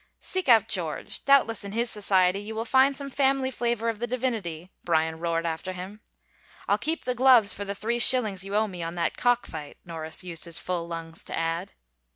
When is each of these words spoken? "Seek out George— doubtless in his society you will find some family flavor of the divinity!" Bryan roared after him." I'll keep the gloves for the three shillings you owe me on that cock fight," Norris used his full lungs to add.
"Seek 0.19 0.49
out 0.49 0.67
George— 0.67 1.23
doubtless 1.25 1.63
in 1.63 1.73
his 1.73 1.91
society 1.91 2.39
you 2.39 2.55
will 2.55 2.65
find 2.65 2.97
some 2.97 3.11
family 3.11 3.51
flavor 3.51 3.87
of 3.87 3.99
the 3.99 4.07
divinity!" 4.07 4.71
Bryan 4.83 5.19
roared 5.19 5.45
after 5.45 5.73
him." 5.73 6.01
I'll 6.67 6.79
keep 6.79 7.05
the 7.05 7.13
gloves 7.13 7.53
for 7.53 7.65
the 7.65 7.75
three 7.75 7.99
shillings 7.99 8.43
you 8.43 8.55
owe 8.55 8.67
me 8.67 8.81
on 8.81 8.95
that 8.95 9.15
cock 9.15 9.45
fight," 9.45 9.77
Norris 9.85 10.23
used 10.23 10.45
his 10.45 10.57
full 10.57 10.87
lungs 10.87 11.23
to 11.25 11.37
add. 11.37 11.73